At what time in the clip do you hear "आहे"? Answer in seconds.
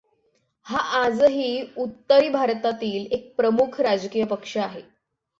4.57-4.81